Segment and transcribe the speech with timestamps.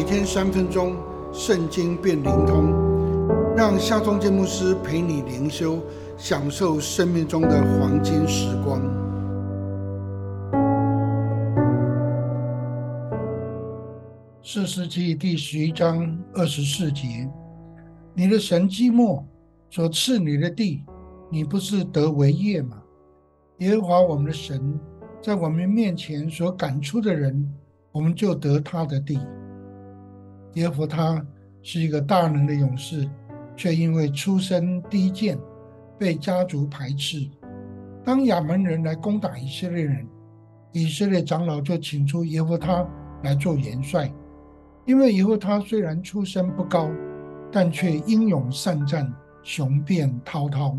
[0.00, 0.96] 每天三分钟，
[1.30, 2.72] 圣经变灵通，
[3.54, 5.78] 让夏忠建牧师陪你灵修，
[6.16, 8.80] 享受生命中的黄金时光。
[14.42, 17.30] 四世纪第十一章二十四节：
[18.14, 19.22] 你的神基莫
[19.68, 20.82] 所赐你的地，
[21.30, 22.82] 你不是得为业吗？
[23.58, 24.80] 耶和华我们的神
[25.20, 27.46] 在我们面前所赶出的人，
[27.92, 29.20] 我们就得他的地。
[30.54, 31.24] 耶和他
[31.62, 33.08] 是一个大能的勇士，
[33.56, 35.38] 却因为出身低贱，
[35.98, 37.28] 被家族排斥。
[38.04, 40.06] 当亚门人来攻打以色列人，
[40.72, 42.86] 以色列长老就请出耶和他
[43.22, 44.12] 来做元帅。
[44.86, 46.90] 因为耶和他虽然出身不高，
[47.52, 50.76] 但却英勇善战，雄辩滔滔。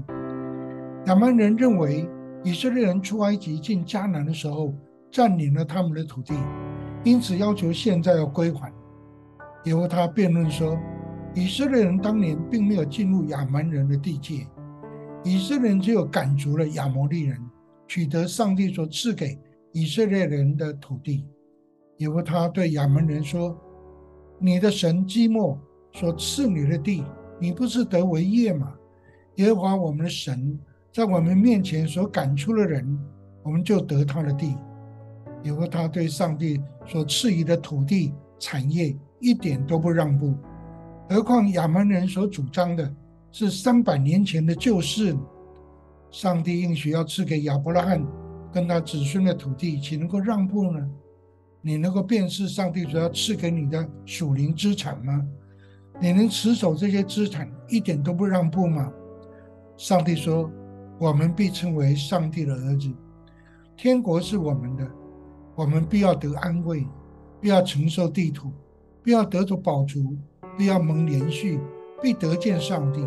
[1.05, 2.07] 亚门人认为。
[2.43, 4.73] 以色列人出埃及进迦南的时候，
[5.11, 6.33] 占领了他们的土地，
[7.03, 8.73] 因此要求现在要归还。
[9.65, 10.77] 耶和他辩论说，
[11.35, 14.47] 以色列人当年并没有进入亚蛮人的地界，
[15.23, 17.39] 以色列人只有赶逐了亚摩利人，
[17.87, 19.37] 取得上帝所赐给
[19.71, 21.25] 以色列人的土地。
[21.97, 23.55] 耶和他对亚蛮人说
[24.39, 25.59] ：“你的神基莫
[25.93, 27.03] 所赐你的地，
[27.39, 28.73] 你不是得为业吗？
[29.35, 30.59] 耶和华我们的神。”
[30.93, 32.99] 在我们面前所赶出的人，
[33.43, 34.57] 我们就得他的地，
[35.41, 40.35] 因为他对上帝所赐予的土地产业一点都不让步。
[41.07, 42.93] 何况亚门人所主张的
[43.31, 45.15] 是三百年前的旧事，
[46.09, 48.05] 上帝应许要赐给亚伯拉罕
[48.51, 50.85] 跟他子孙的土地，岂能够让步呢？
[51.61, 55.25] 你能够辨识上帝所要赐给你的属灵资产吗？
[56.01, 58.91] 你能持守这些资产，一点都不让步吗？
[59.77, 60.51] 上帝说。
[60.99, 62.87] 我们必称为上帝的儿子，
[63.75, 64.87] 天国是我们的，
[65.55, 66.87] 我们必要得安慰，
[67.41, 68.51] 必要承受地土，
[69.03, 70.15] 必要得着宝足，
[70.55, 71.59] 必要蒙连续，
[72.01, 73.03] 必得见上帝。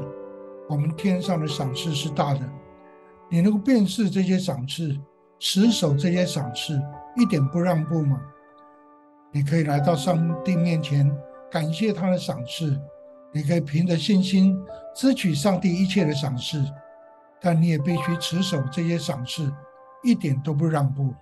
[0.69, 2.41] 我们天上的赏赐是大的，
[3.31, 4.99] 你能够辨识这些赏赐，
[5.39, 6.81] 持守这些赏赐，
[7.17, 8.21] 一点不让步吗？
[9.31, 11.11] 你可以来到上帝面前，
[11.51, 12.81] 感谢他的赏赐，
[13.33, 14.59] 你可以凭着信心
[14.95, 16.65] 支取上帝一切的赏赐。
[17.41, 19.53] 但你也必须持守这些赏赐，
[20.03, 21.15] 一点都不让步。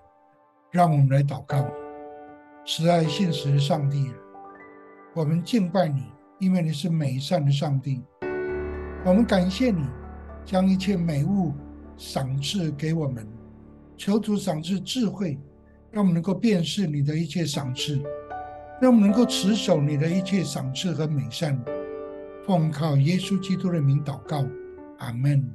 [0.71, 1.67] 让我们来祷告，
[2.65, 4.13] 慈爱信实的上帝，
[5.13, 6.03] 我们敬拜你，
[6.39, 8.01] 因为你是美善的上帝。
[9.05, 9.85] 我们感谢你，
[10.45, 11.51] 将一切美物
[11.97, 13.27] 赏赐给我们。
[13.97, 15.37] 求主赏赐智慧，
[15.91, 18.01] 让我们能够辨识你的一切赏赐，
[18.79, 21.61] 让我们能够持守你的一切赏赐和美善。
[22.47, 24.45] 奉靠耶稣基督的名祷告，
[24.99, 25.45] 阿门。